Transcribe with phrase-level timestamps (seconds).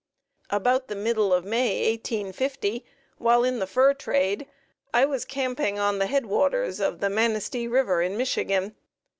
[0.49, 2.83] About the middle of May, 1850,
[3.19, 4.47] while in the fur trade,
[4.91, 8.75] I was camping on the head waters of the Manistee River in Michigan.